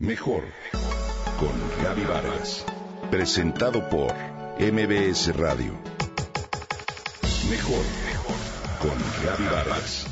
[0.00, 0.44] Mejor
[1.40, 2.64] con Gaby Vargas.
[3.10, 4.14] Presentado por
[4.60, 5.72] MBS Radio.
[7.50, 7.84] Mejor
[8.80, 10.06] con Gaby Vargas.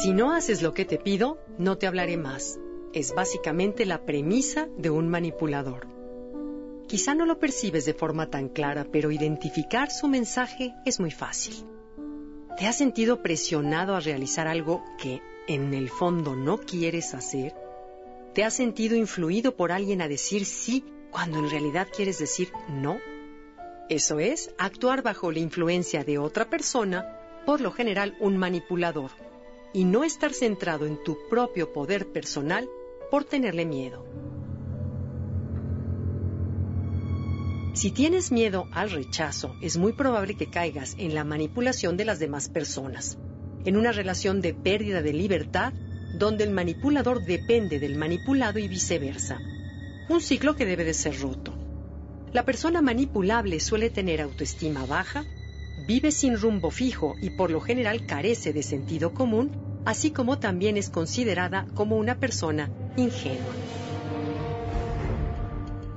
[0.00, 2.60] Si no haces lo que te pido, no te hablaré más.
[2.92, 5.88] Es básicamente la premisa de un manipulador.
[6.86, 11.66] Quizá no lo percibes de forma tan clara, pero identificar su mensaje es muy fácil.
[12.60, 17.54] ¿Te has sentido presionado a realizar algo que en el fondo no quieres hacer?
[18.34, 22.98] ¿Te has sentido influido por alguien a decir sí cuando en realidad quieres decir no?
[23.88, 29.12] Eso es actuar bajo la influencia de otra persona, por lo general un manipulador,
[29.72, 32.68] y no estar centrado en tu propio poder personal
[33.10, 34.04] por tenerle miedo.
[37.72, 42.18] Si tienes miedo al rechazo, es muy probable que caigas en la manipulación de las
[42.18, 43.16] demás personas,
[43.64, 45.72] en una relación de pérdida de libertad
[46.18, 49.40] donde el manipulador depende del manipulado y viceversa.
[50.08, 51.54] Un ciclo que debe de ser roto.
[52.32, 55.24] La persona manipulable suele tener autoestima baja,
[55.86, 59.52] vive sin rumbo fijo y por lo general carece de sentido común,
[59.84, 63.69] así como también es considerada como una persona ingenua.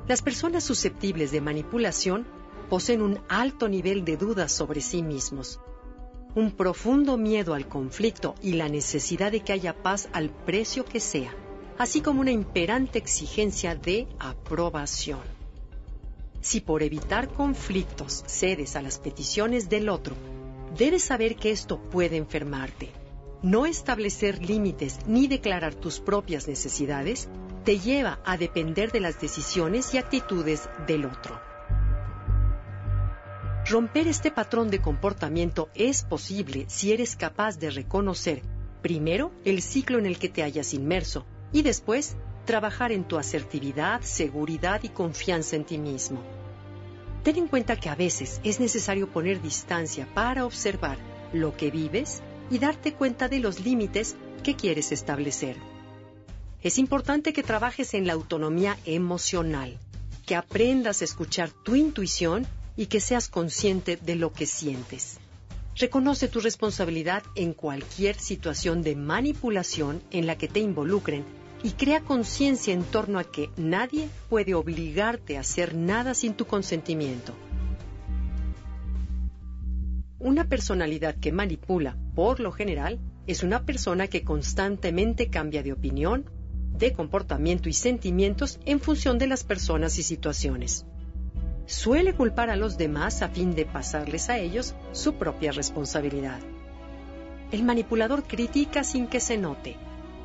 [0.07, 2.25] Las personas susceptibles de manipulación
[2.69, 5.61] poseen un alto nivel de dudas sobre sí mismos,
[6.35, 10.99] un profundo miedo al conflicto y la necesidad de que haya paz al precio que
[10.99, 11.33] sea,
[11.77, 15.21] así como una imperante exigencia de aprobación.
[16.41, 20.15] Si por evitar conflictos cedes a las peticiones del otro,
[20.77, 22.89] debes saber que esto puede enfermarte.
[23.41, 27.29] No establecer límites ni declarar tus propias necesidades
[27.63, 31.39] te lleva a depender de las decisiones y actitudes del otro.
[33.65, 38.41] Romper este patrón de comportamiento es posible si eres capaz de reconocer
[38.81, 44.01] primero el ciclo en el que te hayas inmerso y después trabajar en tu asertividad,
[44.01, 46.21] seguridad y confianza en ti mismo.
[47.23, 50.97] Ten en cuenta que a veces es necesario poner distancia para observar
[51.31, 55.55] lo que vives y darte cuenta de los límites que quieres establecer
[56.63, 59.77] es importante que trabajes en la autonomía emocional,
[60.25, 62.47] que aprendas a escuchar tu intuición
[62.77, 65.19] y que seas consciente de lo que sientes.
[65.75, 71.25] Reconoce tu responsabilidad en cualquier situación de manipulación en la que te involucren
[71.63, 76.45] y crea conciencia en torno a que nadie puede obligarte a hacer nada sin tu
[76.45, 77.33] consentimiento.
[80.19, 86.29] Una personalidad que manipula, por lo general, es una persona que constantemente cambia de opinión,
[86.77, 90.85] de comportamiento y sentimientos en función de las personas y situaciones.
[91.65, 96.39] Suele culpar a los demás a fin de pasarles a ellos su propia responsabilidad.
[97.51, 99.77] El manipulador critica sin que se note,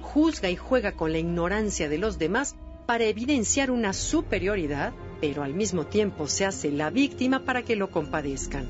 [0.03, 5.53] juzga y juega con la ignorancia de los demás para evidenciar una superioridad, pero al
[5.53, 8.66] mismo tiempo se hace la víctima para que lo compadezcan.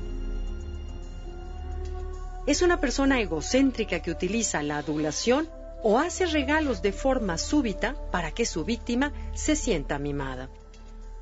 [2.45, 5.47] Es una persona egocéntrica que utiliza la adulación
[5.83, 10.49] o hace regalos de forma súbita para que su víctima se sienta mimada.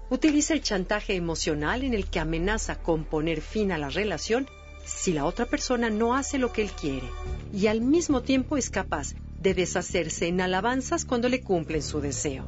[0.09, 4.47] Utiliza el chantaje emocional en el que amenaza con poner fin a la relación
[4.85, 7.07] si la otra persona no hace lo que él quiere
[7.53, 12.45] y al mismo tiempo es capaz de deshacerse en alabanzas cuando le cumplen su deseo.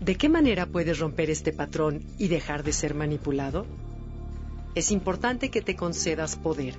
[0.00, 3.66] ¿De qué manera puedes romper este patrón y dejar de ser manipulado?
[4.74, 6.74] Es importante que te concedas poder,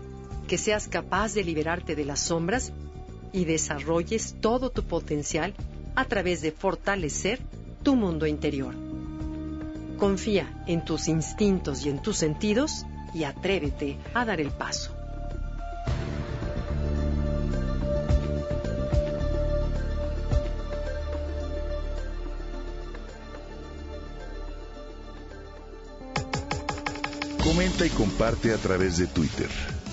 [0.48, 2.72] que seas capaz de liberarte de las sombras
[3.32, 5.54] y desarrolles todo tu potencial
[5.96, 7.40] a través de fortalecer
[7.84, 8.76] tu mundo interior.
[9.98, 14.96] Confía en tus instintos y en tus sentidos y atrévete a dar el paso.
[27.44, 29.50] Comenta y comparte a través de Twitter.